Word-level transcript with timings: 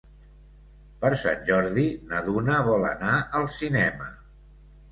Per 1.03 1.11
Sant 1.23 1.43
Jordi 1.49 1.85
na 2.13 2.23
Duna 2.29 2.57
vol 2.71 2.89
anar 2.95 3.15
al 3.41 3.49
cinema. 3.61 4.13